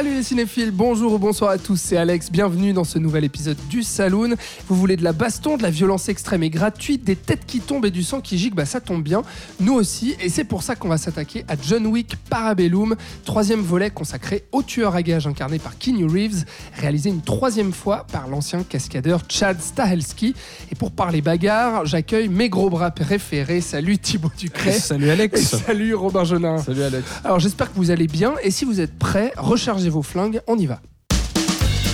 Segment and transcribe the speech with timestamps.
[0.00, 3.58] Salut les cinéphiles, bonjour ou bonsoir à tous, c'est Alex, bienvenue dans ce nouvel épisode
[3.68, 4.34] du Saloon.
[4.66, 7.84] Vous voulez de la baston, de la violence extrême et gratuite, des têtes qui tombent
[7.84, 9.20] et du sang qui gicle, bah ça tombe bien,
[9.60, 13.90] nous aussi, et c'est pour ça qu'on va s'attaquer à John Wick Parabellum, troisième volet
[13.90, 16.46] consacré au tueur à gages incarné par Keanu Reeves,
[16.78, 20.34] réalisé une troisième fois par l'ancien cascadeur Chad Stahelski.
[20.72, 24.72] Et pour parler bagarre, j'accueille mes gros bras préférés, salut Thibaut Ducret.
[24.72, 25.56] Salut Et Alex.
[25.66, 26.56] salut Robin Jonin.
[26.56, 27.04] Salut Alex.
[27.22, 30.56] Alors j'espère que vous allez bien, et si vous êtes prêts, rechargez vos flingues, on
[30.58, 30.80] y va.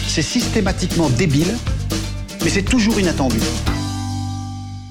[0.07, 1.57] C'est systématiquement débile,
[2.43, 3.39] mais c'est toujours inattendu.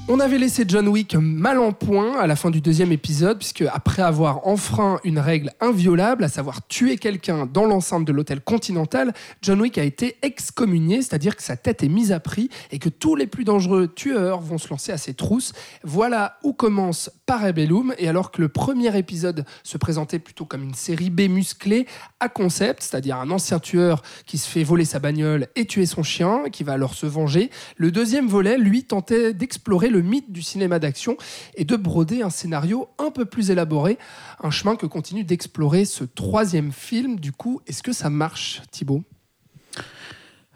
[0.08, 3.64] On avait laissé John Wick mal en point à la fin du deuxième épisode, puisque
[3.64, 9.16] après avoir enfreint une règle inviolable, à savoir tuer quelqu'un dans l'enceinte de l'hôtel Continental,
[9.42, 12.88] John Wick a été excommunié, c'est-à-dire que sa tête est mise à prix et que
[12.88, 15.54] tous les plus dangereux tueurs vont se lancer à ses trousses.
[15.84, 20.76] Voilà où commence Parabellum, et alors que le premier épisode se présentait plutôt comme une
[20.76, 21.88] série B musclée
[22.20, 26.04] à concept, c'est-à-dire un ancien tueur qui se fait voler sa bagnole et tuer son
[26.04, 30.42] chien, qui va alors se venger, le deuxième volet, lui, tentait d'explorer le mythe du
[30.42, 31.16] cinéma d'action
[31.56, 33.98] et de broder un scénario un peu plus élaboré,
[34.44, 37.20] un chemin que continue d'explorer ce troisième film.
[37.20, 39.04] Du coup, est-ce que ça marche, Thibaut?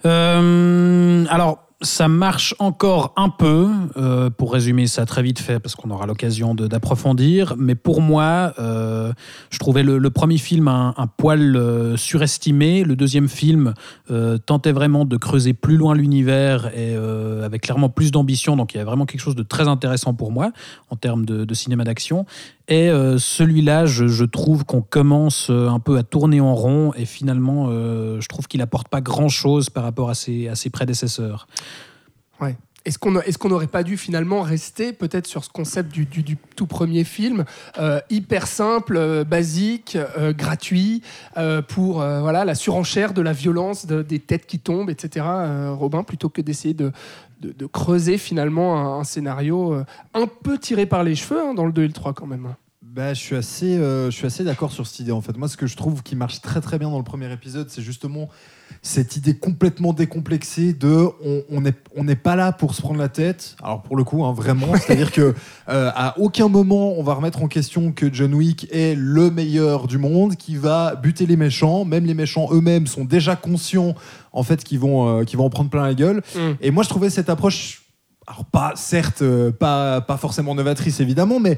[0.06, 5.76] Euh, alors, ça marche encore un peu, euh, pour résumer ça très vite fait, parce
[5.76, 7.56] qu'on aura l'occasion d'approfondir.
[7.58, 9.14] Mais pour moi, euh,
[9.50, 12.84] je trouvais le, premier film un, poil euh, surestimé.
[12.84, 13.74] Le deuxième film
[14.46, 16.96] tentait vraiment de creuser plus loin l'univers et
[17.44, 18.56] avec clairement plus d'ambition.
[18.58, 20.52] Donc il y avait vraiment quelque chose de très intéressant pour moi
[20.90, 22.26] en termes de cinéma d'action.
[22.70, 27.06] Et euh, celui-là, je, trouve qu'on commence euh, un peu à tourner en rond et
[27.06, 31.48] finalement, euh, je trouve qu'il apporte pas grand-chose par rapport à ses, à prédécesseurs.
[32.39, 32.55] Ouais.
[32.86, 36.06] Est-ce qu'on est n'aurait pas dû finalement rester peut-être sur ce concept du,
[36.56, 37.45] tout premier film,
[37.78, 41.02] euh, hyper simple, euh, basique, euh, gratuit,
[41.68, 45.26] pour voilà, la surenchère de la violence, de- des têtes qui tombent, etc.
[45.70, 46.92] Robin, plutôt que d'essayer de,
[47.42, 51.84] de- creuser finalement un, scénario un peu tiré par les cheveux hein, dans le 2
[51.84, 52.54] et le 3 quand même.
[52.92, 55.38] Bah, je suis assez, euh, je suis assez d'accord sur cette idée en fait.
[55.38, 57.83] Moi, ce que je trouve qui marche très très bien dans le premier épisode, c'est
[57.83, 58.30] justement
[58.82, 63.00] cette idée complètement décomplexée de on on n'est on n'est pas là pour se prendre
[63.00, 63.55] la tête.
[63.61, 65.36] Alors pour le coup, hein, vraiment, c'est-à-dire que
[65.70, 69.86] euh, à aucun moment on va remettre en question que John Wick est le meilleur
[69.86, 71.86] du monde, qui va buter les méchants.
[71.86, 73.94] Même les méchants eux-mêmes sont déjà conscients
[74.32, 76.23] en fait qu'ils vont, euh, qu'ils vont en prendre plein la gueule.
[76.36, 76.52] Mm.
[76.61, 77.83] Et moi, je trouvais cette approche,
[78.27, 81.58] alors pas, certes, euh, pas, pas forcément novatrice évidemment, mais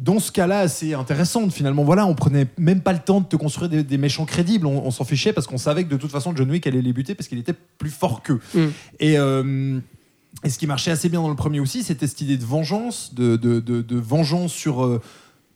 [0.00, 1.82] dans ce cas-là, assez intéressante finalement.
[1.84, 4.66] Voilà, on prenait même pas le temps de te construire des, des méchants crédibles.
[4.66, 6.92] On, on s'en fichait parce qu'on savait que de toute façon, John Wick allait les
[6.92, 8.40] buter parce qu'il était plus fort qu'eux.
[8.54, 8.66] Mm.
[9.00, 9.78] Et, euh,
[10.44, 13.12] et ce qui marchait assez bien dans le premier aussi, c'était cette idée de vengeance,
[13.14, 14.84] de, de, de- de vengeance sur.
[14.84, 15.00] euh,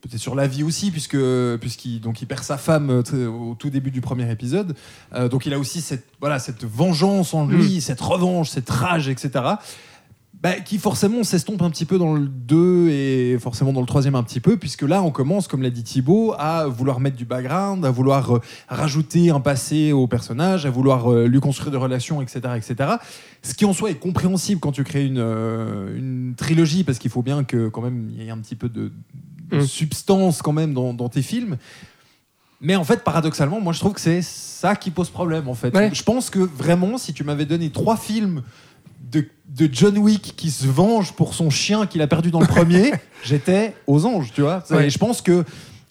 [0.05, 1.17] Peut-être sur la vie aussi, puisque
[1.61, 4.75] puisqu'il donc il perd sa femme euh, au tout début du premier épisode.
[5.15, 9.09] Euh, donc il a aussi cette voilà cette vengeance en lui, cette revanche, cette rage,
[9.09, 9.31] etc.
[10.43, 14.17] Bah, qui forcément s'estompe un petit peu dans le 2 et forcément dans le troisième
[14.17, 17.25] un petit peu, puisque là on commence, comme l'a dit Thibaut, à vouloir mettre du
[17.25, 21.77] background, à vouloir euh, rajouter un passé au personnage, à vouloir euh, lui construire des
[21.77, 22.97] relations, etc., etc.
[23.43, 27.13] Ce qui en soi est compréhensible quand tu crées une, euh, une trilogie, parce qu'il
[27.13, 28.91] faut bien que quand même il y ait un petit peu de,
[29.53, 29.67] de Mm.
[29.67, 31.57] substance quand même dans, dans tes films.
[32.61, 35.75] Mais en fait, paradoxalement, moi je trouve que c'est ça qui pose problème en fait.
[35.75, 35.91] Ouais.
[35.93, 38.43] Je pense que vraiment, si tu m'avais donné trois films
[39.11, 42.47] de, de John Wick qui se venge pour son chien qu'il a perdu dans le
[42.47, 42.93] premier,
[43.25, 44.63] j'étais aux anges, tu vois.
[44.71, 44.87] Ouais.
[44.87, 45.45] Et je pense que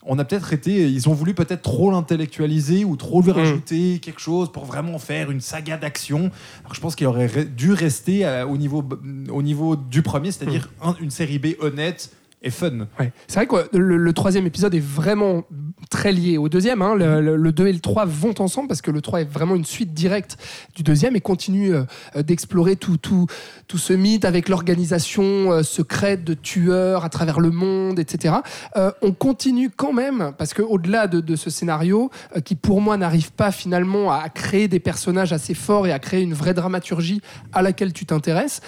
[0.04, 3.26] on a peut-être été, ils ont voulu peut-être trop l'intellectualiser ou trop Mm.
[3.26, 6.32] lui rajouter quelque chose pour vraiment faire une saga d'action.
[6.62, 8.84] Alors je pense qu'il aurait dû rester au niveau
[9.30, 10.88] au niveau du premier, c'est-à-dire Mm.
[10.88, 12.10] un- une série B honnête
[12.44, 12.88] et fun.
[13.00, 13.12] Ouais.
[13.28, 15.44] C'est vrai que le, le troisième épisode est vraiment
[15.92, 16.82] très lié au deuxième.
[16.82, 16.96] hein.
[16.96, 19.56] Le, le- le 2 et le 3 vont ensemble parce que le 3 est vraiment
[19.56, 20.38] une suite directe
[20.76, 21.84] du deuxième et continue euh,
[22.16, 23.28] euh, d'explorer tout, tout,
[23.68, 28.36] tout ce mythe avec l'organisation euh, secrète de tueurs à travers le monde, etc.
[28.76, 32.10] Euh, on continue quand même, parce qu'au-delà de, de ce scénario,
[32.44, 36.22] qui pour moi n'arrive pas finalement à créer des personnages assez forts et à créer
[36.24, 37.22] une vraie dramaturgie
[37.54, 38.62] à laquelle tu t'intéresses,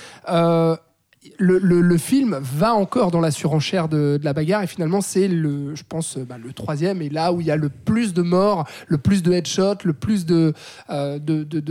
[1.38, 5.84] le, film va encore dans la surenchère de, la bagarre et finalement c'est le, je
[5.88, 8.68] pense, euh, bah, le troisième et là où il y a le plus de morts,
[8.88, 10.54] le plus de headshots, le plus de,
[10.90, 11.20] euh,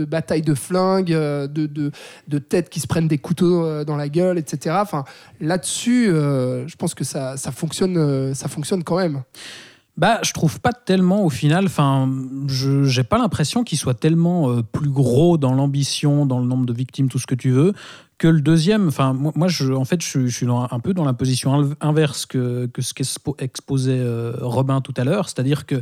[0.07, 4.75] batailles de flingues, euh, de, têtes qui se prennent des couteaux dans la gueule, etc.
[4.81, 5.03] Enfin,
[5.39, 9.23] là-dessus, je pense que ça, fonctionne, ça fonctionne quand même.
[9.95, 11.65] Bah, je trouve pas tellement au final.
[11.65, 12.11] Enfin,
[12.47, 16.73] je j'ai pas l'impression qu'il soit tellement plus gros dans l'ambition, dans le nombre de
[16.73, 17.73] victimes, tout ce que tu veux,
[18.17, 18.87] que le deuxième.
[18.87, 22.67] Enfin, moi, je, en fait, je, suis un peu dans la position inv- inverse que,
[22.67, 25.81] que ce qu'exposait euh, Robin tout à l'heure, c'est-à-dire que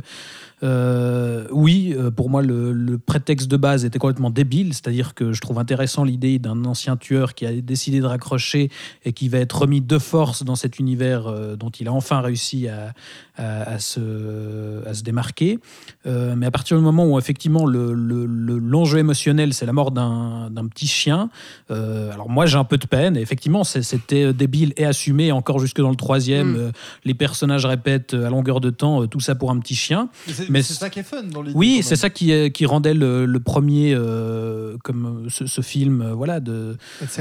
[0.62, 4.74] euh, oui, euh, pour moi, le, le prétexte de base était complètement débile.
[4.74, 8.70] C'est-à-dire que je trouve intéressant l'idée d'un ancien tueur qui a décidé de raccrocher
[9.04, 12.20] et qui va être remis de force dans cet univers euh, dont il a enfin
[12.20, 12.92] réussi à,
[13.36, 15.58] à, à se, à se démarquer.
[16.06, 19.72] Euh, mais à partir du moment où effectivement le- le- le- l'enjeu émotionnel, c'est la
[19.72, 21.28] mort d'un petit chien,
[21.70, 23.16] alors moi j'ai un peu de peine.
[23.16, 25.32] Et effectivement, c'était débile et assumé.
[25.32, 26.72] Encore jusque dans le troisième, Mm.
[27.04, 30.08] les personnages répètent à longueur de temps tout ça pour un petit chien.
[30.52, 31.56] Mais c'est ça qui est fun dans l'idée.
[31.56, 35.60] Oui, c'est ça qui, euh, qui rendait le, le premier euh, comme euh, ce, ce
[35.60, 36.76] film euh, voilà de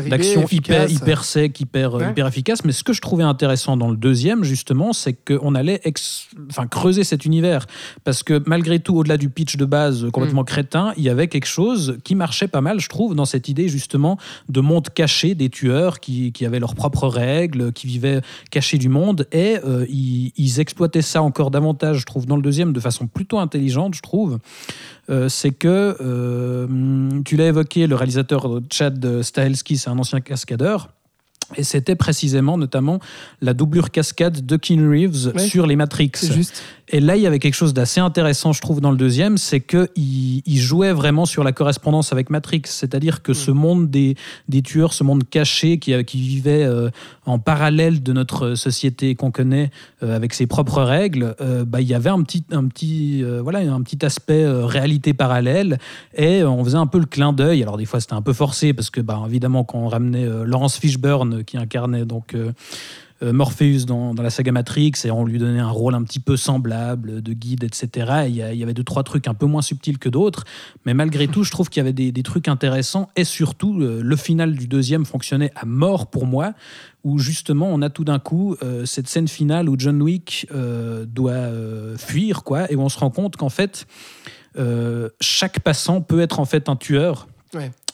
[0.07, 2.09] d'action hyper hyper sec, hyper Ouais.
[2.11, 2.63] hyper efficace.
[2.65, 6.67] Mais ce que je trouvais intéressant dans le deuxième justement, c'est qu'on allait ex- enfin
[6.67, 7.65] creuser cet univers
[8.03, 10.11] parce que malgré tout, au-delà du pitch de base euh, Mm.
[10.11, 13.47] complètement crétin, il y avait quelque chose qui marchait pas mal, je trouve, dans cette
[13.49, 14.17] idée justement
[14.49, 18.89] de monde caché des tueurs qui, qui avaient leurs propres règles, qui vivaient cachés du
[18.89, 22.79] monde et euh, ils, ils exploitaient ça encore davantage, je trouve, dans le deuxième de
[22.79, 24.39] façon plutôt intelligente, je trouve.
[25.11, 30.89] Euh, c'est que euh, tu l'as évoqué, le réalisateur Chad Stahelski, c'est un ancien cascadeur.
[31.57, 32.99] Et c'était précisément, notamment,
[33.41, 35.39] la doublure cascade de Keanu Reeves Ouais.
[35.47, 36.11] sur les Matrix.
[36.33, 36.63] Juste.
[36.93, 39.61] Et là, il y avait quelque chose d'assez intéressant, je trouve, dans le deuxième, c'est
[39.61, 39.87] qu'il
[40.45, 42.63] il jouait vraiment sur la correspondance avec Matrix.
[42.65, 44.15] C'est-à-dire que ce monde des,
[44.49, 46.89] des tueurs, ce monde caché qui, qui vivait euh,
[47.25, 49.71] en parallèle de notre société qu'on connaît,
[50.03, 53.41] euh, avec ses propres règles, euh, bah, il y avait un petit, un petit, euh,
[53.41, 55.77] voilà, un petit aspect euh, réalité parallèle.
[56.15, 57.61] Et euh, on faisait un peu le clin d'œil.
[57.63, 60.43] Alors, des fois, c'était un peu forcé, parce que, bah, évidemment, quand on ramenait euh,
[60.43, 62.33] Laurence Fishburne, qui incarnait donc.
[62.35, 62.51] euh,
[63.23, 66.37] euh, Morpheus dans, la saga Matrix et on lui donnait un rôle un petit peu
[66.37, 68.23] semblable de guide, etc.
[68.25, 70.09] Et Il y, a- il y avait deux, trois trucs un peu moins subtils que
[70.09, 70.43] d'autres,
[70.87, 74.15] mais malgré tout, je trouve qu'il y avait des, trucs intéressants et surtout, euh, le
[74.15, 76.53] final du deuxième fonctionnait à mort pour moi,
[77.03, 78.55] où justement on a tout d'un coup
[78.85, 80.47] cette scène finale où John Wick
[81.07, 81.47] doit
[81.97, 83.85] fuir, quoi, et où on se rend compte qu'en fait,
[85.19, 87.27] chaque passant peut être en fait un tueur.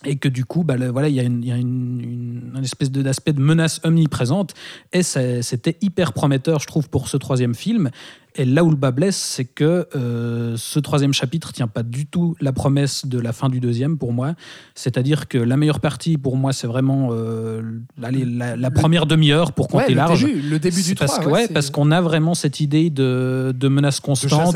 [0.06, 4.54] Et que du coup, bah, voilà, il y a, une, espèce d'aspect de menace omniprésente.
[4.94, 7.90] Et c'était hyper prometteur, je trouve, pour ce troisième film.
[8.38, 12.06] Et là où le bas blesse, c'est que euh, ce troisième chapitre tient pas du
[12.06, 14.36] tout la promesse de la fin du deuxième pour moi.
[14.76, 17.62] C'est-à-dire que la meilleure partie pour moi, c'est vraiment euh,
[17.98, 20.24] la, la première demi-heure pour compter Ouais, le large.
[20.26, 21.24] début, le début du parce 3.
[21.26, 24.56] que, ouais, parce qu'on a vraiment cette idée de, de menace constante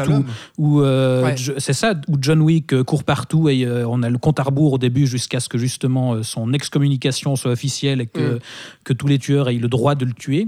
[0.58, 1.36] où, euh, Ouais.
[1.58, 4.78] C'est ça où John Wick court partout et on a le compte à rebours au
[4.78, 8.40] début jusqu'à ce que justement son excommunication soit officielle et que, Mm.
[8.84, 10.48] que tous les tueurs aient le droit de le tuer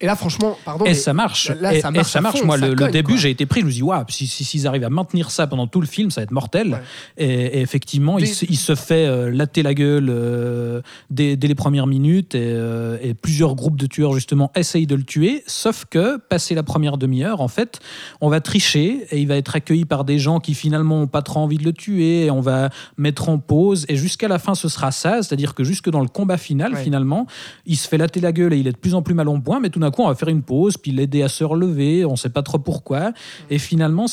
[0.00, 0.84] Et là, franchement, pardon.
[0.84, 1.50] et ça marche.
[1.60, 2.38] là, et, ça et marche ça à marche.
[2.40, 4.66] fond, moi ça le, début j'ai été pris je me dis waouh si, si- s'ils
[4.66, 6.72] arrivent à maintenir ça pendant tout le film ça va être mortel.
[6.72, 6.80] Ouais.
[7.26, 11.46] et, et effectivement il, se, il se fait euh, latter la gueule euh, dès, dès
[11.48, 15.42] les premières minutes et, euh, et plusieurs groupes de tueurs justement essayent de le tuer.
[15.46, 17.80] Sauf que passé la première demi-heure en fait
[18.20, 21.22] on va tricher et il va être accueilli par des gens qui finalement n'ont pas
[21.22, 23.86] trop envie de le tuer et on va mettre en pause.
[23.88, 25.22] Et jusqu'à la fin ce sera ça.
[25.22, 26.82] C'est-à-dire que jusque dans le combat final Ouais.
[26.82, 27.26] finalement
[27.64, 29.40] il se fait latter la gueule et il est de plus en plus mal en
[29.40, 29.60] point.
[29.60, 32.16] Mais tout d'un coup on va faire une pause puis l'aider à se relever on
[32.16, 33.12] sait pas trop pourquoi
[33.50, 34.06] et finalement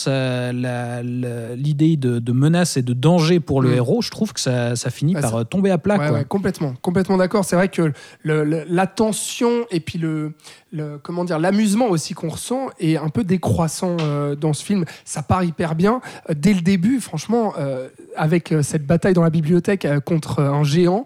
[1.56, 3.74] l'idée de, de menace et de danger pour le Mm.
[3.74, 6.08] héros je trouve que ça, ça finit Ouais, par ça- euh, tomber à plat Ouais,
[6.10, 6.18] quoi.
[6.20, 7.46] ouais, complètement, complètement d'accord.
[7.46, 7.92] C'est vrai que
[8.24, 10.34] le- le- la tension et puis le,
[10.72, 14.86] le- comment dire l'amusement aussi qu'on ressent est un peu décroissant euh, dans ce film.
[15.06, 17.00] Ça part hyper bien Euh, dès le début.
[17.00, 21.06] Franchement, euh, avec cette bataille dans la bibliothèque euh, contre un géant,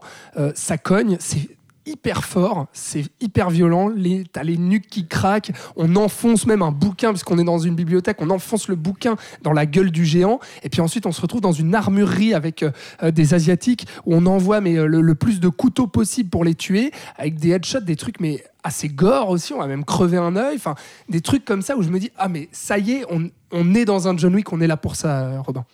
[0.56, 1.18] ça cogne.
[1.20, 1.48] C'est
[1.88, 6.72] hyper fort, c'est hyper violent, les, t'as les nuques qui craquent, on enfonce même un
[6.72, 10.40] bouquin, puisqu'on est dans une bibliothèque, on enfonce le bouquin dans la gueule du géant,
[10.64, 12.72] et puis ensuite on se retrouve dans une armurerie avec euh,
[13.04, 16.56] euh, des Asiatiques, où on envoie mais, euh, le, plus de couteaux possible pour les
[16.56, 20.36] tuer, avec des headshots, des trucs mais assez gore aussi, on va même crever un
[20.36, 20.76] œil, enfin
[21.08, 23.74] des trucs comme ça où je me dis, ah mais ça y est, on, on
[23.74, 25.66] est dans un John Wick, on est là pour ça, Robin.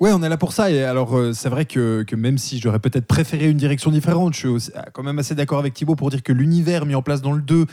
[0.00, 0.70] Ouais, on est là pour ça.
[0.70, 4.58] Et alors, euh, c'est vrai que, même si j'aurais peut-être préféré une direction différente, je
[4.58, 7.20] suis ah, quand même assez d'accord avec Thibaut pour dire que l'univers mis en place
[7.20, 7.66] dans le 2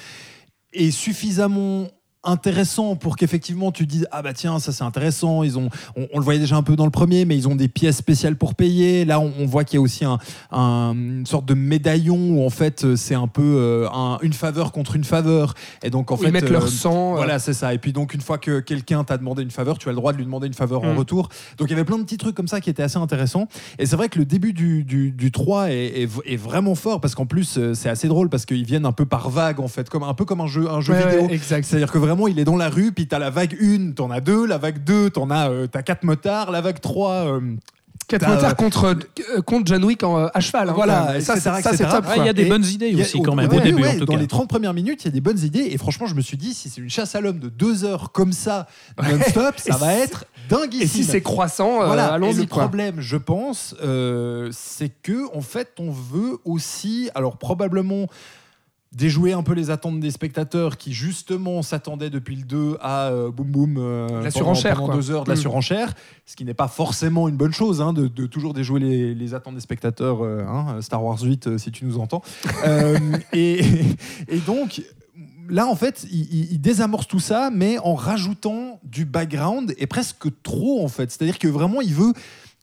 [0.74, 1.88] est suffisamment
[2.28, 6.20] intéressant pour qu'effectivement tu dises ah bah tiens ça c'est intéressant ils ont on, on
[6.20, 8.54] le voyait déjà un peu dans le premier mais ils ont des pièces spéciales pour
[8.56, 10.20] payer là on, on voit qu'il y a aussi un,
[10.52, 14.34] un- une sorte de médaillon où en fait euh, c'est un peu euh, un- une
[14.34, 15.54] faveur contre une faveur
[15.84, 17.14] et donc en fait ils mettent euh, leur sang.
[17.14, 17.74] euh, voilà, c'est ça.
[17.74, 20.12] Et puis donc, une fois que quelqu'un t'a demandé une faveur, tu as le droit
[20.12, 20.98] de lui demander une faveur en Mm.
[20.98, 21.30] retour.
[21.58, 23.48] Donc, il y avait plein de petits trucs comme ça qui étaient assez intéressants.
[23.80, 27.00] Et c'est vrai que le début du, du, du 3 est, est- est vraiment fort
[27.02, 29.90] parce qu'en plus, c'est assez drôle parce qu'ils viennent un peu par vague, en fait,
[29.90, 31.28] comme, un peu comme un jeu, un jeu ouais, vidéo.
[31.28, 31.66] ouais, exact.
[31.66, 34.10] C'est-à-dire que vraiment, vraiment, il est dans la rue, puis t'as la vague 1, t'en
[34.12, 37.40] as deux, la vague 2, t'en as, euh, t'as quatre motards, la vague 3, euh,
[38.08, 38.86] Quatre Bah, motards euh, contre,
[39.36, 40.70] euh, contre John Wick en, euh, à cheval.
[40.70, 41.90] hein, Voilà, ça, c'est- ça, c'est etc.
[41.92, 42.08] top.
[42.08, 43.82] Ouais, il y a des Et bonnes idées a- aussi quand même, au ouais, début
[43.82, 44.20] ouais, en tout dans cas.
[44.20, 45.68] les 30 premières minutes, il y a des bonnes idées.
[45.72, 48.14] Et franchement, je me suis dit, si c'est une chasse à l'homme de deux heures
[48.14, 48.68] comme ça,
[49.04, 50.84] non-stop, ça va être dinguissime.
[50.84, 52.06] Et si c'est croissant, euh, Voilà.
[52.06, 52.48] et le allons-y.
[52.48, 52.64] quoi.
[52.64, 58.08] problème, je pense, euh, c'est que en fait, on veut aussi, alors probablement
[58.98, 63.30] déjouer un peu les attentes des spectateurs qui justement s'attendaient depuis le 2 à euh,
[63.32, 65.40] boum boum euh, La pendant- deux heures de la Mm.
[65.42, 65.94] surenchère,
[66.26, 69.34] ce qui n'est pas forcément une bonne chose hein, de, de toujours déjouer les, les
[69.36, 70.24] attentes des spectateurs.
[70.24, 72.22] euh, hein, Star Wars 8, euh, si tu nous entends.
[72.66, 72.98] Euh,
[73.34, 73.62] et,
[74.28, 74.82] et donc.
[75.50, 80.84] Là, en fait, il désamorce tout ça, mais en rajoutant du background et presque trop,
[80.84, 81.10] en fait.
[81.10, 82.12] C'est-à-dire que vraiment, il veut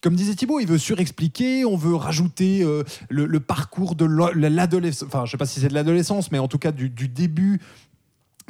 [0.05, 5.09] comme disait Thibaut, il veut surexpliquer, on veut rajouter euh, le, le parcours de l'adolescence,
[5.09, 7.59] enfin je sais pas si c'est de l'adolescence, mais en tout cas du, du début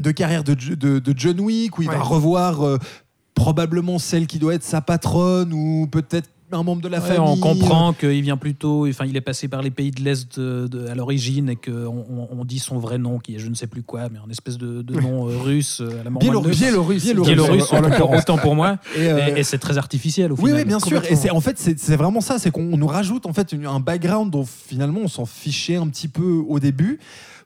[0.01, 1.95] de carrière de, Jo- de- de John Wick, où il Ouais.
[1.97, 2.79] va revoir euh,
[3.35, 7.21] probablement celle qui doit être sa patronne, ou peut-être un membre de la Ouais, famille.
[7.21, 10.95] on comprend qu'il vient plutôt, enfin, il est passé par les pays de l'Est à
[10.95, 11.73] l'origine et qu'on
[12.09, 14.31] on, on dit son vrai nom, qui est je ne sais plus quoi, mais un
[14.31, 16.59] espèce de, de nom euh, russe euh, à la mort Biélorusse.
[16.59, 17.03] Biélorusse.
[17.05, 17.73] Biélorusse.
[17.73, 18.79] Autant pour moi.
[18.97, 20.57] Et, euh, Et, et c'est très artificiel au Oui, final.
[20.59, 21.03] oui, bien sûr.
[21.05, 23.81] Et en fait c'est c'est vraiment ça, c'est qu'on nous rajoute en fait une- un
[23.81, 27.01] background dont finalement on s'en fichait un petit peu au début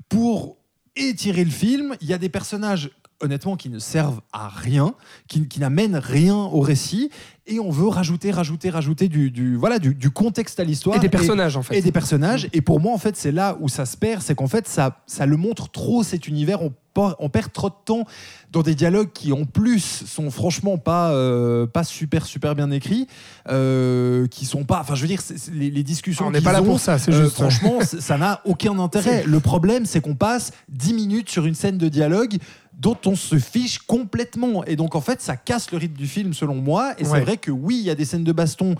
[0.08, 0.56] pour
[0.96, 1.94] étirer le film.
[2.00, 2.90] Il y a des personnages
[3.20, 4.94] honnêtement qui ne servent à rien,
[5.26, 7.10] qui, qui n'amènent rien au récit,
[7.46, 11.00] et on veut rajouter, rajouter, rajouter du, du voilà du, du contexte à l'histoire Et
[11.00, 11.78] des personnages, en fait.
[11.78, 12.48] et des personnages.
[12.52, 15.00] Et pour moi, en fait, c'est là où ça se perd, c'est qu'en fait, ça,
[15.06, 16.60] ça le montre trop cet univers.
[16.62, 16.72] On,
[17.20, 18.04] on perd trop de temps
[18.52, 23.06] dans des dialogues qui, en plus, sont franchement pas, euh, pas super, super bien écrits,
[23.48, 24.80] euh, qui sont pas.
[24.80, 26.26] Enfin, je veux dire, c'est- c'est les, les discussions.
[26.26, 27.34] On n'est pas là ont, pour ça, c'est euh, juste.
[27.34, 29.22] franchement, ça n'a aucun intérêt.
[29.26, 32.36] Le problème, c'est qu'on passe 10 minutes sur une scène de dialogue
[32.78, 34.64] dont on se fiche complètement.
[34.64, 36.94] Et donc, en fait, ça casse le rythme du film, selon moi.
[36.98, 37.10] Et Ouais.
[37.18, 38.76] c'est vrai que oui, il y a des scènes de baston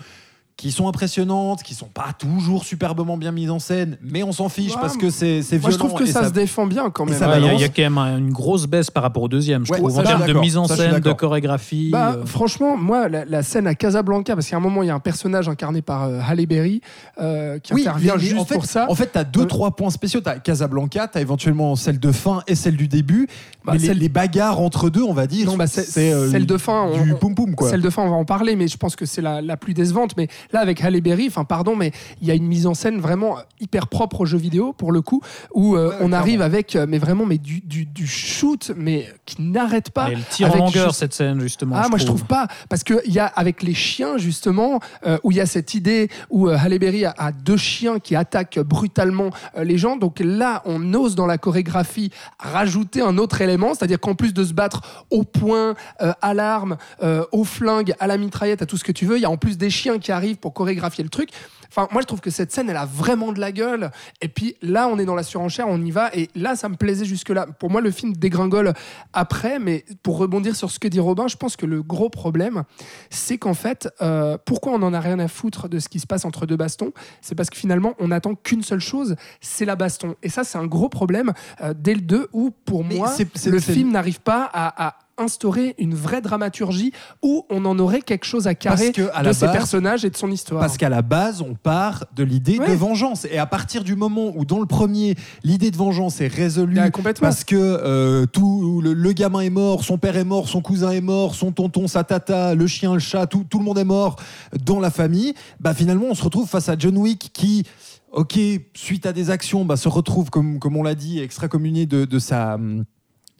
[0.58, 4.48] qui sont impressionnantes, qui sont pas toujours superbement bien mises en scène, mais on s'en
[4.48, 5.72] fiche Ouais, parce que c'est c'est Moi, violent.
[5.72, 7.14] je trouve que ça, se défend bien quand même.
[7.14, 9.64] Ouais, Il y, a- y quand même un- une grosse baisse par rapport au deuxième,
[9.64, 11.90] je Ouais, trouve, ça, en termes de mise en Ça, scène, de chorégraphie.
[11.92, 14.90] Bah, euh, franchement, moi, la, la scène à Casablanca, parce qu'à un moment, il y
[14.90, 16.80] a un personnage incarné par euh, Halle Berry
[17.20, 18.86] euh, qui Oui, intervient mais juste en fait, pour ça.
[18.90, 20.20] En fait, tu as deux, Euh, trois points spéciaux.
[20.20, 23.28] Tu as Casablanca, tu as éventuellement celle de fin et celle du début.
[23.64, 26.30] Bah, mais les- celle- les, bagarres entre deux, on va dire, Non, bah, c'est- euh,
[26.32, 27.70] celle de fin, on- du on- poum poum quoi.
[27.70, 29.72] Celle de fin, on va en parler, mais je pense que c'est la, la plus
[29.74, 30.14] décevante.
[30.16, 33.00] Mais là, avec Halle Berry, enfin, pardon, mais il y a une mise en scène
[33.00, 35.20] vraiment hyper propre au jeu vidéo, pour le coup,
[35.54, 39.08] où euh, Ouais, on arrive avec, euh, mais vraiment, mais du, du, du shoot, mais
[39.26, 40.10] qui n'arrête pas.
[40.10, 41.76] elle tire en longueur juste- cette scène, justement.
[41.78, 42.46] Ah, moi je trouve pas.
[42.68, 46.08] Parce qu'il y a avec les chiens, justement, euh, où il y a cette idée
[46.30, 49.96] où euh, Halle Berry a, a deux chiens qui attaquent brutalement euh, les gens.
[49.96, 54.44] Donc là, on ose dans la chorégraphie rajouter un autre élément, c'est-à-dire qu'en plus de
[54.44, 58.76] se battre au poing, euh, à l'arme, euh, au flingue, à la mitraillette, à tout
[58.76, 61.04] ce que tu veux, il y a en plus des chiens qui arrivent pour chorégraphier
[61.04, 61.30] le truc.
[61.70, 63.90] Enfin, moi, je trouve que cette scène, elle a vraiment de la gueule.
[64.20, 66.10] Et puis là, on est dans la surenchère, on y va.
[66.14, 67.46] Et là, ça me plaisait jusque-là.
[67.58, 68.72] Pour moi, le film dégringole
[69.12, 69.58] après.
[69.58, 72.64] Mais pour rebondir sur ce que dit Robin, je pense que le gros problème,
[73.10, 76.06] c'est qu'en fait, euh, pourquoi on n'en a rien à foutre de ce qui se
[76.06, 76.92] passe entre deux bastons?
[77.20, 80.16] C'est parce que finalement, on n'attend qu'une seule chose, c'est la baston.
[80.22, 81.32] Et ça, c'est un gros problème
[81.62, 83.14] euh, dès le 2 où, pour Mais moi,
[83.46, 86.92] le film n'arrive pas à, à instaurer une vraie dramaturgie
[87.24, 90.04] où on en aurait quelque chose à carrer que, à de la ses base- personnages
[90.04, 90.60] et de son histoire.
[90.60, 92.68] Parce qu'à la base, on part de l'idée Ouais.
[92.68, 93.26] de vengeance.
[93.30, 96.90] Et à partir du moment où, dans le premier, l'idée de vengeance est résolue Ah,
[96.90, 97.26] complètement.
[97.28, 100.90] parce que euh, tout le, le gamin est mort, son père est mort, son cousin
[100.90, 103.84] est mort, son tonton, sa tata, le chien, le chat, tout, tout le monde est
[103.84, 104.16] mort
[104.64, 107.64] dans la famille, bah finalement, on se retrouve face à John Wick qui.
[108.10, 108.38] Ok,
[108.74, 112.18] suite à des actions, bah, se retrouve, comme, comme on l'a dit, extracommunié de, de,
[112.18, 112.56] sa,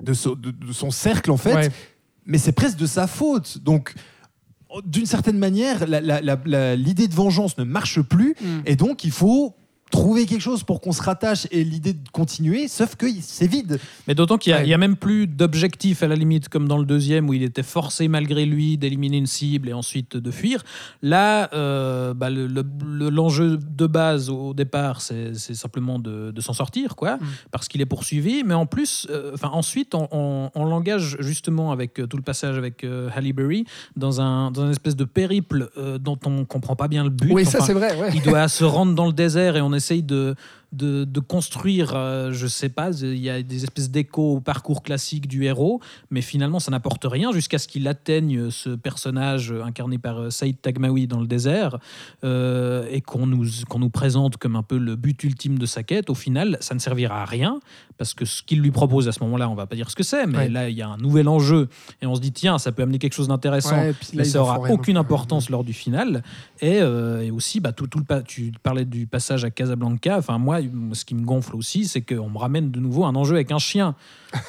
[0.03, 1.71] de, so- de- de son cercle, en fait Ouais.
[2.27, 3.57] mais c'est presque de sa faute.
[3.65, 3.95] Donc,
[4.85, 8.61] d'une certaine manière, l'idée de vengeance ne marche plus, Mm.
[8.67, 9.55] et donc il faut
[9.91, 13.79] trouver quelque chose pour qu'on se rattache et l'idée de continuer, sauf que c'est vide.
[14.07, 17.29] Mais d'autant qu'il n'y a, même plus d'objectif à la limite, comme dans le deuxième,
[17.29, 20.63] où il était forcé malgré lui d'éliminer une cible et ensuite de fuir.
[21.03, 26.41] Là, euh, bah, le- le- le- l'enjeu de base au départ, c'est simplement de, de
[26.41, 27.21] s'en sortir, quoi, Mm.
[27.51, 28.43] parce qu'il est poursuivi.
[28.45, 32.23] Mais en plus, euh, enfin ensuite, on, on- on l'engage justement avec euh, tout le
[32.23, 33.65] passage avec euh, Halle Berry
[33.97, 37.33] dans un, dans une espèce de périple dont on comprend pas bien le but.
[37.33, 37.99] Oui, ça c'est vrai.
[37.99, 38.11] ouais.
[38.15, 40.35] il doit se rendre dans le désert et on essaye de,
[40.73, 44.83] de, de construire, euh, je sais pas, il y a des espèces d'échos au parcours
[44.83, 49.97] classique du héros, mais finalement ça n'apporte rien jusqu'à ce qu'il atteigne ce personnage incarné
[49.99, 51.79] par euh, Saïd Tagmaoui dans le désert
[52.25, 55.83] euh, et qu'on nous, qu'on nous présente comme un peu le but ultime de sa
[55.83, 56.11] quête.
[56.11, 57.61] Au final, ça ne servira à rien
[57.97, 60.03] parce que ce qu'il lui propose à ce moment-là, on va pas dire ce que
[60.05, 60.49] c'est, mais Ouais.
[60.49, 61.69] là il y a un nouvel enjeu
[62.01, 64.59] et on se dit tiens, ça peut amener quelque chose d'intéressant Ouais, mais ça aura
[64.63, 66.23] rien aucune importance lors du final.
[66.61, 70.19] Et, euh, et aussi, bah, tout, tout le tu parlais du passage à Casablanca.
[70.19, 73.35] Enfin, moi, ce qui me gonfle aussi, c'est qu'on me ramène de nouveau un enjeu
[73.35, 73.95] avec un chien.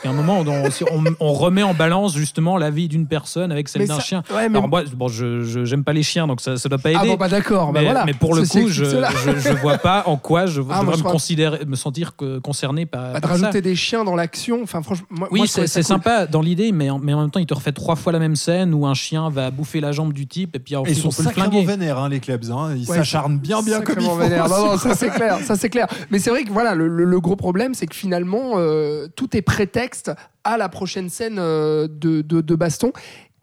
[0.04, 3.52] Et à un moment, on, on- on remet en balance justement la vie d'une personne
[3.52, 4.24] avec celle d'un chien.
[4.34, 6.90] ouais, mais- Alors moi, bon, je j'aime pas les chiens, donc ça, ça doit pas
[6.92, 7.00] aider.
[7.04, 8.06] Ah bon, bah d'accord, bah mais, voilà.
[8.06, 10.96] mais pour le Ceci coup, je, je, je vois pas en quoi je, Ah, devrais
[10.98, 13.38] me crois- considérer, me sentir que- concerné par, Bah, de par ça.
[13.48, 15.84] rajouter des chiens dans l'action, enfin franchement, moi, Oui, c'est cool.
[15.84, 18.20] sympa dans l'idée, mais en, mais en même temps, il te refait trois fois la
[18.20, 20.98] même scène où un chien va bouffer la jambe du type et puis Et ensuite
[20.98, 21.66] ils sont on peut le sacrément flinguer.
[21.66, 22.44] vénères, hein, les clubs.
[22.52, 22.74] Hein.
[22.76, 24.06] Ils Ouais, s'acharnent bien, bien comme il.
[24.06, 24.18] Non,
[24.48, 25.88] non, ça c'est clair, ça c'est clair.
[26.12, 29.36] Mais c'est vrai que voilà, le, le- le gros problème, c'est que finalement, euh, tout
[29.36, 30.12] est prétexte
[30.44, 32.92] à la prochaine scène euh, de, de- de baston.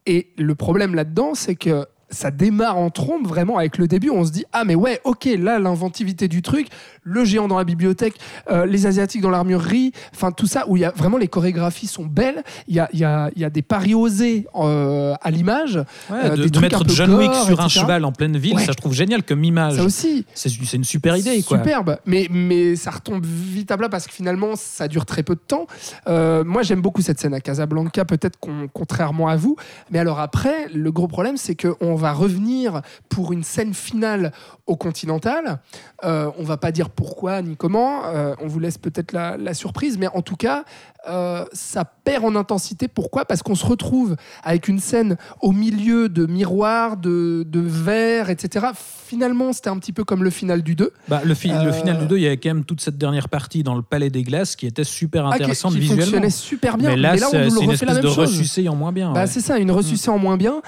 [0.06, 4.10] Et le problème là-dedans, c'est que ça démarre en trombe vraiment avec le début.
[4.10, 6.68] On se dit ah mais ouais, ok, là l'inventivité du truc,
[7.02, 8.14] le géant dans la bibliothèque,
[8.50, 11.86] euh, les asiatiques dans l'armurerie, enfin tout ça où il y a vraiment les chorégraphies
[11.88, 12.42] sont belles.
[12.68, 15.76] Il y a, y a- y a des paris osés euh, à l'image.
[16.10, 18.64] Ouais, Euh, de, des de mettre John Wick sur un cheval en pleine ville, Ouais.
[18.64, 19.75] ça je trouve génial comme image.
[19.76, 20.25] Ça aussi.
[20.34, 21.58] C'est une super idée quoi.
[21.58, 25.34] Superbe, mais, mais ça retombe vite à plat parce que finalement, ça dure très peu
[25.34, 25.66] de temps.
[26.06, 28.38] Moi, j'aime beaucoup cette scène à Casablanca, peut-être
[28.72, 29.56] contrairement à vous.
[29.90, 31.54] Mais alors après, le gros problème, c'est
[31.96, 34.32] qu'on va revenir pour une scène finale
[34.66, 35.60] au Continental.
[36.04, 38.04] Euh, on va pas dire pourquoi ni comment.
[38.06, 40.64] euh, on vous laisse peut-être la, la surprise, mais en tout cas,
[41.08, 42.88] euh, ça perd en intensité.
[42.88, 43.24] Pourquoi?
[43.24, 48.66] Parce qu'on se retrouve avec une scène au milieu de miroirs, de, de verres, etc.
[48.74, 50.92] Finalement, c'était un petit peu comme le final du 2.
[51.08, 52.98] Bah, le, fi- Euh, le final du 2, il y avait quand même toute cette
[52.98, 56.02] dernière partie dans le Palais des Glaces qui était super Ah, qui- intéressante qui, visuellement.
[56.04, 56.90] fonctionnait super bien.
[56.90, 58.18] Mais là, on c'est nous c'est le une refait la espèce même de chose.
[58.18, 59.12] ressucé en moins bien.
[59.12, 59.26] Bah, ouais.
[59.28, 60.60] c'est ça, une ressucée en moins bien,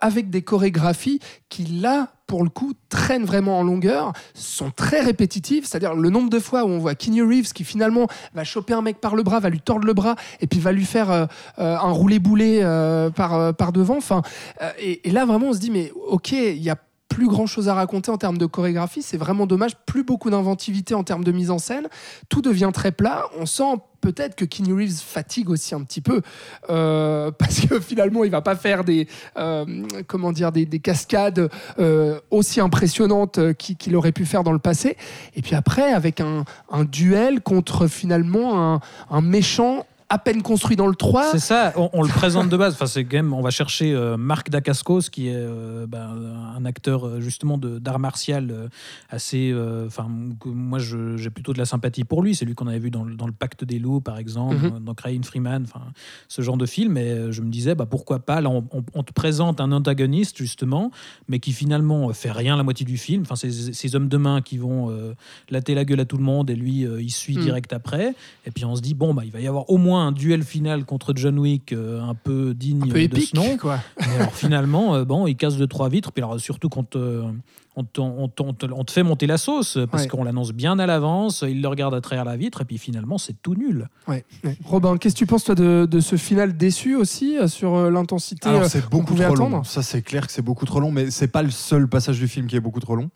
[0.00, 0.71] avec des chorégraphies
[1.48, 5.66] qui, là, pour le coup, traînent vraiment en longueur, sont très répétitives.
[5.66, 8.82] C'est-à-dire le nombre de fois où on voit Keanu Reeves qui finalement va choper un
[8.82, 11.26] mec par le bras, va lui tordre le bras et puis va lui faire euh,
[11.58, 13.98] euh, un roulé-boulé euh, par, par devant.
[13.98, 14.22] Enfin,
[14.78, 16.76] et, et là, vraiment, on se dit, mais ok, il y a
[17.12, 20.94] plus grand chose à raconter en termes de chorégraphie, c'est vraiment dommage, plus beaucoup d'inventivité
[20.94, 21.88] en termes de mise en scène,
[22.30, 26.22] tout devient très plat, on sent peut-être que Keanu Reeves fatigue aussi un petit peu,
[26.70, 29.64] euh, parce que finalement il va pas faire des, euh,
[30.06, 34.96] comment dire, des, des cascades euh, aussi impressionnantes qu'il aurait pu faire dans le passé,
[35.36, 36.44] et puis après avec un,
[36.84, 42.02] duel contre finalement un méchant à peine construit dans le 3, C'est ça, on, on
[42.02, 42.74] le présente de base.
[42.74, 46.06] Enfin, c'est quand même, on va chercher euh, Marc Dacascos, qui est euh, ben,
[46.54, 48.68] un acteur euh, justement de- d'art martial euh,
[49.08, 49.50] assez.
[49.52, 50.06] euh, Enfin,
[50.44, 52.34] moi, j'ai plutôt de la sympathie pour lui.
[52.34, 54.80] C'est lui qu'on avait vu dans, le- dans le Pacte des loups, par exemple, Mhm.
[54.84, 55.80] dans Crying Freeman, enfin,
[56.28, 56.98] ce genre de film.
[56.98, 60.36] Et je me disais, bah, pourquoi pas Là, on, on- on te présente un antagoniste
[60.36, 60.90] justement,
[61.28, 63.22] mais qui finalement fait rien la moitié du film.
[63.22, 65.14] Enfin, ces, ces hommes de main qui vont euh,
[65.48, 67.42] latter la gueule à tout le monde, et lui, euh, il suit Mhm.
[67.44, 68.14] direct après.
[68.46, 70.42] Et puis on se dit, bon, bah, il va y avoir au moins un duel
[70.44, 73.56] final contre John Wick euh, un peu digne un peu de épique, ce nom.
[73.56, 73.78] quoi.
[74.00, 76.12] Mais alors finalement, euh, bon, il casse deux, trois vitres.
[76.12, 77.22] Puis alors surtout quand euh,
[77.76, 80.08] on, te- on te- on te- on te fait monter la sauce, parce Ouais.
[80.08, 83.16] qu'on l'annonce bien à l'avance, il le regarde à travers la vitre, et puis finalement,
[83.18, 83.88] c'est tout nul.
[84.08, 84.56] Ouais, ouais.
[84.64, 88.66] Robin, qu'est-ce que tu penses toi de, de ce final déçu aussi sur l'intensité Alors
[88.66, 89.46] c'est beaucoup trop long.
[89.46, 92.18] attendre Ça c'est clair que c'est beaucoup trop long, mais c'est pas le seul passage
[92.18, 93.10] du film qui est beaucoup trop long.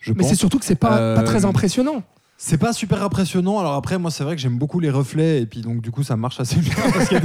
[0.00, 2.02] Je Mais c'est surtout que c'est pas, Euh, pas très impressionnant.
[2.42, 3.58] C'est pas super impressionnant.
[3.58, 5.42] Alors après, moi, c'est vrai que j'aime beaucoup les reflets.
[5.42, 6.72] Et puis, donc, du coup, ça marche assez bien.
[6.94, 7.18] Parce qu'il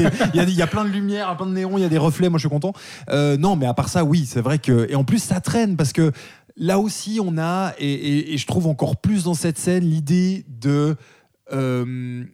[0.58, 2.28] y, a plein de lumière, plein de néons, il y a des reflets.
[2.28, 2.73] Moi, je suis content.
[3.10, 4.88] Euh, non, mais à part ça, oui, c'est vrai que.
[4.89, 6.12] Et en plus, ça traîne parce que
[6.58, 10.45] là aussi, on a, et, et- et je trouve encore plus dans cette scène, l'idée
[10.49, 10.97] de.
[11.54, 12.25] euh,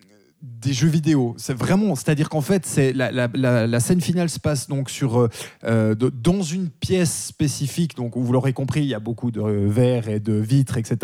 [0.42, 3.30] des jeux vidéo, c'est vraiment, c'est-à-dire qu'en fait, c'est la, la-
[3.68, 5.30] la- scène finale se passe donc sur euh,
[5.66, 10.10] euh, dans une pièce spécifique, donc vous l'aurez compris, il y a beaucoup de verres
[10.10, 10.98] et de vitres, etc.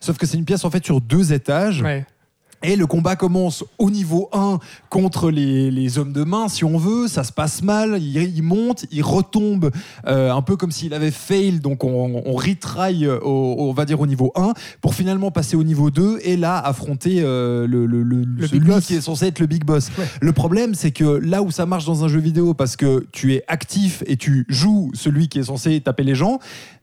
[0.00, 1.82] Sauf que c'est une pièce en fait sur deux étages.
[2.62, 4.58] Et le combat commence au niveau 1
[4.90, 7.06] contre les, les hommes de main, si on veut.
[7.06, 9.70] Ça se passe mal, il, il monte, il retombe
[10.06, 11.60] euh, un peu comme s'il avait fail.
[11.60, 15.64] Donc on, on retraille, au, on va dire, au niveau 1 pour finalement passer au
[15.64, 19.38] niveau 2 et là affronter euh, le, le, le- Le celui qui est censé être
[19.38, 19.90] le big boss.
[19.98, 20.06] Ouais.
[20.20, 23.34] Le problème, c'est que là où ça marche dans un jeu vidéo, parce que tu
[23.34, 26.38] es actif et tu joues celui qui est censé taper les gens,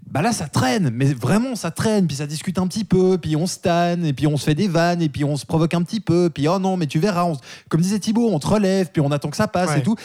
[0.10, 3.36] bah là ça traîne, mais vraiment ça traîne, puis ça discute un petit peu, puis
[3.36, 5.74] on se tanne, et puis on se fait des vannes, et puis on se provoque
[5.74, 7.38] un petit peu, puis oh non, mais tu verras, on
[7.70, 9.80] comme disait Thibaut, on te relève, puis on attend que ça passe Ouais.
[9.80, 9.96] et tout.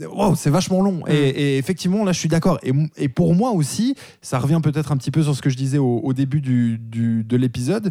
[0.00, 1.02] Wow, c'est vachement long.
[1.06, 2.58] Et, et effectivement, là, je suis d'accord.
[2.96, 5.76] Et, pour moi aussi, ça revient peut-être un petit peu sur ce que je disais
[5.76, 7.90] au, au début du, du- de l'épisode.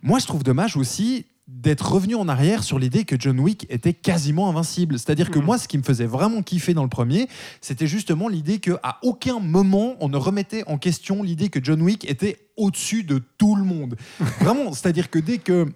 [0.00, 3.92] moi, je trouve dommage aussi d'être revenu en arrière sur l'idée que John Wick était
[3.92, 4.98] quasiment invincible.
[4.98, 5.44] C'est-à-dire que Mm.
[5.44, 7.28] moi, ce qui me faisait vraiment kiffer dans le premier,
[7.60, 11.82] c'était justement l'idée que à aucun moment on ne remettait en question l'idée que John
[11.82, 13.96] Wick était au-dessus de tout le monde.
[14.40, 15.66] Vraiment, c'est-à-dire que dès que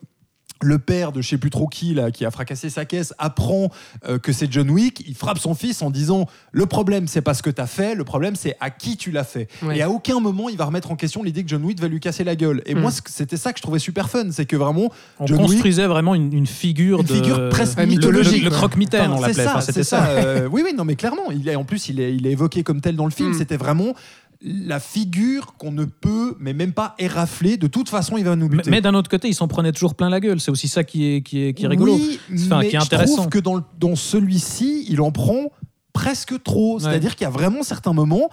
[0.61, 3.71] le père de je sais plus trop qui là, qui a fracassé sa caisse apprend
[4.09, 7.35] euh, que c'est John Wick, il frappe son fils en disant le problème c'est pas
[7.35, 9.49] ce que t'as fait, le problème c'est à qui tu l'as fait.
[9.63, 9.79] Ouais.
[9.79, 12.01] Et à aucun moment il va remettre en question l'idée que John Wick va lui
[12.01, 12.63] casser la gueule.
[12.67, 12.81] Et Mm.
[12.81, 14.91] moi c'était ça que je trouvais super fun, c'est que vraiment
[15.21, 18.43] On John Wick- construisait vraiment une, une figure une de figure presque le- mythologique.
[18.43, 19.45] Le, le croque-mitaine, on l'appelait.
[19.45, 19.99] ça, Enfin, c'est c'était ça.
[20.01, 20.09] ça.
[20.11, 22.63] euh, oui, oui, non, mais clairement, il est, en plus, il est, il est évoqué
[22.65, 23.31] comme tel dans le film.
[23.31, 23.35] Mm.
[23.39, 23.95] C'était vraiment
[24.41, 27.57] la figure qu'on ne peut, mais même pas érafler.
[27.57, 28.71] De toute façon, il va nous buter.
[28.71, 30.41] mais d'un autre côté, il s'en prenait toujours plein la gueule.
[30.41, 31.95] C'est aussi ça qui est, qui est, qui est rigolo.
[31.95, 33.17] Oui, Enfin, mais qui est je intéressant.
[33.17, 35.51] trouve que dans, dans celui-ci, il en prend
[35.93, 36.79] presque trop.
[36.79, 38.31] C'est-à-dire qu'il y a vraiment certains moments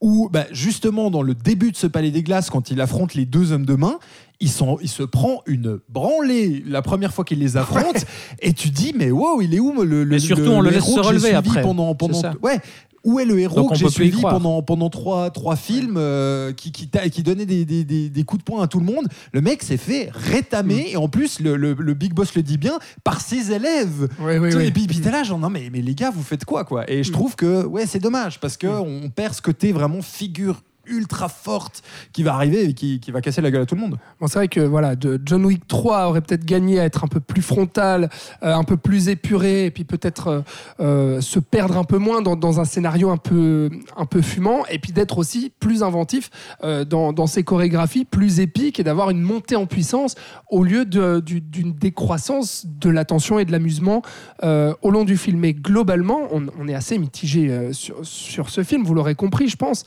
[0.00, 3.24] où, bah, justement, dans le début de ce Palais des Glaces, quand il affronte les
[3.24, 3.98] deux hommes de main,
[4.40, 8.04] il, se prend une branlée la première fois qu'il les affronte,
[8.40, 10.84] et tu dis, mais wow, il est où le, le Mais surtout, on le laisse
[10.84, 11.62] se relever après.
[11.62, 12.60] pendant, pendant, ouais.
[13.04, 16.72] Où est le héros Donc, que j'ai suivi pendant, pendant trois, trois films euh, qui,
[16.72, 19.40] qui, qui donnait des, des, des- des coups de poing à tout le monde Le
[19.40, 20.92] mec s'est fait rétamer, Mm.
[20.92, 24.08] et en plus, le, le- le Big Boss le dit bien, par ses élèves.
[24.66, 26.90] Et puis, puis t'es là, genre, non, mais, mais les gars, vous faites quoi, quoi?
[26.90, 30.62] Et je trouve que, ouais, c'est dommage, parce que on perd ce côté vraiment figure
[30.90, 33.80] ultra forte qui va arriver et qui, qui va casser la gueule à tout le
[33.80, 33.98] monde.
[34.20, 37.08] Bon, c'est vrai que voilà, de John Wick 3 aurait peut-être gagné à être un
[37.08, 38.10] peu plus frontal,
[38.42, 40.40] euh, un peu plus épuré, et puis peut-être euh,
[40.80, 44.78] euh, se perdre un peu moins dans, un scénario un peu, un peu fumant, et
[44.78, 46.30] puis d'être aussi plus inventif
[46.62, 50.14] dans, dans ses chorégraphies, plus épiques, et d'avoir une montée en puissance
[50.50, 54.02] au lieu d'une décroissance de l'attention et de l'amusement
[54.42, 55.40] au long du film.
[55.40, 59.84] Mais globalement, on, est assez mitigé sur, sur ce film, vous l'aurez compris, je pense.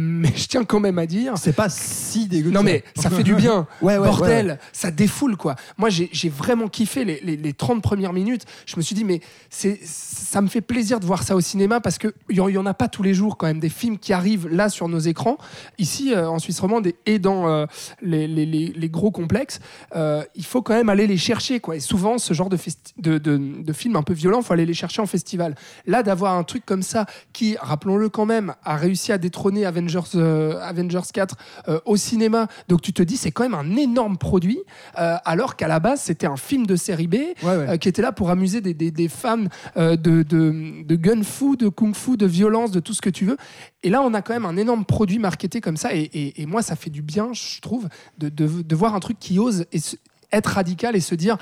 [0.00, 1.34] Mais je tiens quand même à dire.
[1.36, 2.50] C'est pas si dégueu.
[2.50, 3.66] Non mais ça fait du bien.
[3.82, 5.54] Ouais, ouais, Bordel, ouais, ça défoule quoi.
[5.78, 8.44] Moi j'ai vraiment kiffé les, les, les 30 premières minutes.
[8.66, 11.98] Je me suis dit mais ça me fait plaisir de voir ça au cinéma parce
[11.98, 14.48] qu'il n'y y en a pas tous les jours quand même des films qui arrivent
[14.48, 15.38] là sur nos écrans.
[15.78, 17.66] Ici euh, en Suisse romande et- dans euh,
[18.02, 19.60] les, gros complexes,
[19.94, 21.76] euh, il faut quand même aller les chercher quoi.
[21.76, 24.52] Et souvent ce genre de, festi- de, de, de films un peu violents, il faut
[24.52, 25.54] aller les chercher en festival.
[25.86, 29.89] Là d'avoir un truc comme ça qui, rappelons-le quand même, a réussi à détrôner Avengers,
[30.14, 31.36] euh, Avengers 4
[31.68, 32.48] euh, au cinéma.
[32.68, 34.58] Donc tu te dis, c'est quand même un énorme produit,
[34.98, 37.52] euh, alors qu'à la base, c'était un film de série B Ouais, ouais.
[37.70, 39.44] euh, qui était là pour amuser des, des, des fans
[39.76, 43.36] euh, de, de, de gun-fu, de kung-fu, de violence, de tout ce que tu veux.
[43.82, 45.94] Et là, on a quand même un énorme produit marketé comme ça.
[45.94, 49.00] Et, et- et moi, ça fait du bien, je trouve, de, de, de voir un
[49.00, 49.96] truc qui ose et se-
[50.32, 51.36] être radical et se dire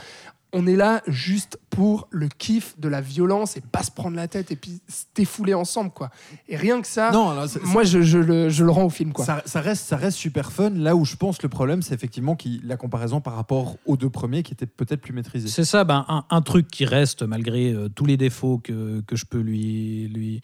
[0.55, 4.27] on est là juste pour le kiff de la violence et pas se prendre la
[4.29, 6.11] tête et puis se défouler ensemble quoi.
[6.49, 9.13] Et rien que ça, Non, c'est- moi je, je le, je le rends au film
[9.13, 9.25] quoi.
[9.25, 10.71] Ça, ça reste, ça reste super fun.
[10.71, 14.11] Là où je pense le problème, c'est effectivement qui, la comparaison par rapport aux deux
[14.11, 15.49] premiers qui étaient peut-être plus maîtrisés.
[15.49, 19.15] C'est ça, ben, un, un truc qui reste malgré euh, tous les défauts que, que
[19.17, 20.41] je peux lui, lui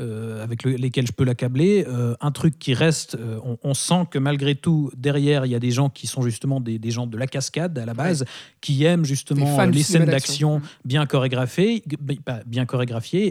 [0.00, 3.74] euh, avec le- lesquels je peux l'accabler, euh, un truc qui reste, euh, on, on
[3.74, 6.90] sent que malgré tout derrière il y a des gens qui sont justement des, des
[6.90, 8.24] gens de la cascade à la base,
[8.60, 10.60] qui aiment justement les scènes d'action.
[10.64, 12.66] D'action bien chorégraphiées, g- pas bien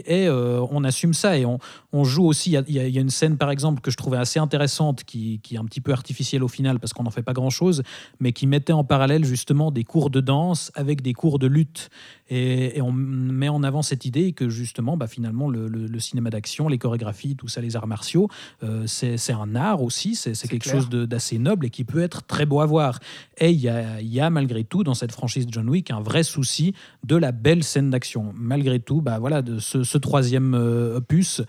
[0.06, 1.58] et euh, on assume ça et on,
[2.04, 2.52] joue aussi.
[2.68, 5.64] Il y a- une scène par exemple que je trouvais assez intéressante, qui, est un
[5.64, 7.82] petit peu artificielle au final parce qu'on n'en fait pas grand chose,
[8.20, 11.90] mais qui mettait en parallèle justement des cours de danse avec des cours de lutte.
[12.30, 16.00] Et, et on met en avant cette idée que justement, bah, finalement, le, le- le
[16.00, 18.28] cinéma d'action, les chorégraphies, tout ça, les arts martiaux,
[18.62, 20.76] euh, c'est un art aussi, c'est quelque clair.
[20.76, 22.98] chose d'assez noble et qui peut être très beau à voir.
[23.38, 26.00] Et il y a, il y a malgré tout dans cette franchise John Wick un
[26.00, 26.74] vrai souci
[27.06, 28.32] de la belle scène d'action.
[28.36, 31.42] Malgré tout, bah, voilà, de ce, ce troisième euh, opus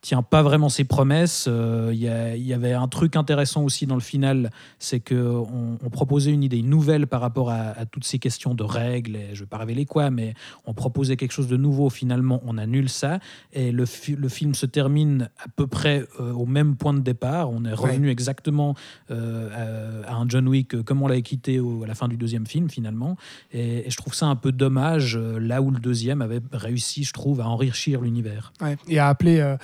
[0.00, 1.46] tient pas vraiment ses promesses.
[1.48, 6.30] Euh, Il y, avait un truc intéressant aussi dans le final, c'est qu'on on proposait
[6.32, 9.40] une idée nouvelle par rapport à, à toutes ces questions de règles, et je ne
[9.40, 10.34] vais pas révéler quoi, mais
[10.64, 13.18] on proposait quelque chose de nouveau, finalement on annule ça,
[13.52, 17.00] et le, fi- le film se termine à peu près euh, au même point de
[17.00, 18.74] départ, on est revenu exactement
[19.10, 22.16] euh, à, à un John Wick comme on l'avait quitté au- à la fin du
[22.16, 23.16] deuxième film finalement,
[23.52, 27.12] et, et je trouve ça un peu dommage, là où le deuxième avait réussi, je
[27.12, 28.52] trouve, à enrichir l'univers.
[28.62, 28.76] Ouais.
[28.88, 29.56] Et à appeler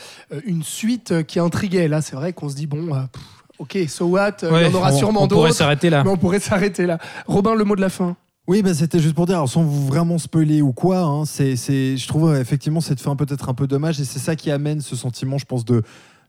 [0.47, 1.89] une suite euh, qui intriguait.
[1.89, 3.23] Là, c'est vrai qu'on se dit bon, euh, pff,
[3.59, 5.59] ok, so what, euh, il y en aura on- sûrement on pourrait d'autres.
[5.59, 6.05] s'arrêter là.
[6.05, 6.99] Mais on pourrait s'arrêter là.
[7.27, 8.17] Robin, le mot de la fin.
[8.49, 11.57] Oui, bah, c'était juste pour dire, alors, sans vous vraiment spoiler ou quoi, hein, c'est,
[11.57, 14.53] c'est, je trouve euh, effectivement cette fin peut-être un peu dommage et c'est ça qui
[14.53, 15.83] amène ce sentiment, je pense, de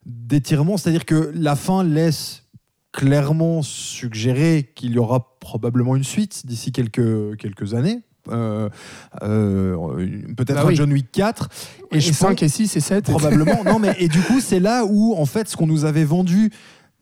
[0.06, 0.78] d'étirement.
[0.78, 2.44] C'est-à-dire que la fin laisse
[2.92, 8.02] clairement suggérer qu'il y aura probablement une suite d'ici quelques, quelques années.
[8.32, 8.70] Euh,
[9.24, 9.76] euh,
[10.36, 10.76] peut-être Bah un oui.
[10.76, 11.50] John Wick 4
[11.92, 13.06] Et, je 5 pense- et 6 et 7.
[13.06, 16.04] probablement non mais et du coup c'est là où en fait ce qu'on nous avait
[16.06, 16.52] vendu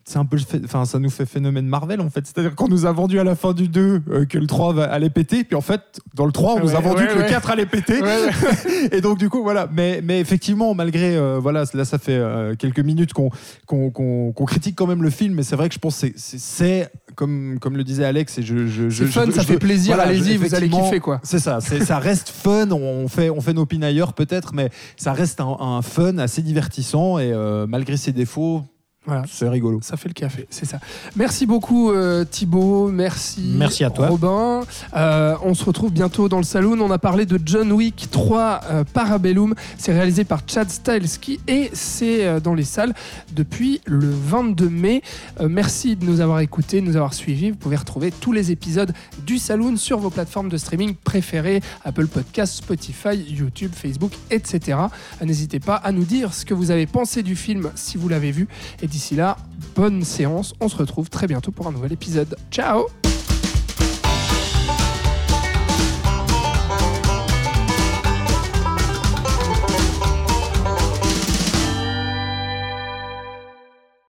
[0.07, 2.27] c'est un peu, le enfin, ça nous fait phénomène Marvel en fait.
[2.27, 4.83] C'est-à-dire qu'on nous a vendu à la fin du 2 euh, que le 3 va,
[4.83, 5.81] allait péter, puis en fait,
[6.13, 7.27] dans le 3, on Ah nous a ouais, vendu ouais, que le ouais.
[7.27, 7.99] 4 allait péter.
[8.03, 8.89] Ouais, ouais.
[8.91, 9.67] Et donc, du coup, voilà.
[9.73, 13.31] Mais, mais effectivement, malgré, euh, voilà, là, ça fait euh, quelques minutes qu'on
[13.65, 16.01] qu'on qu'on- qu'on critique quand même le film, mais c'est vrai que je pense que
[16.01, 18.67] c'est- c'est- c'est, comme, comme le disait Alex, et je.
[18.67, 21.19] je, fun, je- ça fait plaisir, voilà, allez-y, vous allez kiffer quoi.
[21.23, 25.39] C'est ça, ça reste fun, on fait, on fait nos pinailleurs peut-être, mais ça reste
[25.41, 28.63] un, un fun assez divertissant et euh, malgré ses défauts,
[29.05, 29.23] Voilà.
[29.29, 29.79] c'est rigolo.
[29.81, 30.79] Ça fait le café, c'est ça.
[31.15, 33.53] Merci beaucoup euh, Thibaut, merci.
[33.55, 34.07] Merci à toi.
[34.07, 34.61] Robin.
[34.95, 36.79] Euh, on se retrouve bientôt dans le saloon.
[36.81, 39.53] On a parlé de John Wick 3 euh, Parabellum.
[39.77, 42.93] C'est réalisé par Chad Stahelski et c'est euh, dans les salles
[43.33, 45.01] depuis le 22 mai.
[45.39, 47.51] Euh, merci de nous avoir écoutés, de nous avoir suivis.
[47.51, 48.93] Vous pouvez retrouver tous les épisodes
[49.25, 54.77] du saloon sur vos plateformes de streaming préférées Apple Podcasts, Spotify, YouTube, Facebook, etc.
[55.23, 58.31] N'hésitez pas à nous dire ce que vous avez pensé du film si vous l'avez
[58.31, 58.47] vu.
[58.81, 59.35] Et d'ici là,
[59.75, 60.53] bonne séance.
[60.61, 62.37] On se retrouve très bientôt pour un nouvel épisode.
[62.49, 62.85] Ciao